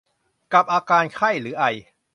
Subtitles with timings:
[0.53, 1.65] กับอาการไข้หรือไอ